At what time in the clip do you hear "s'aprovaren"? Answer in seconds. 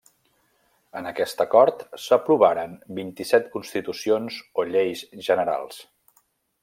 2.05-2.73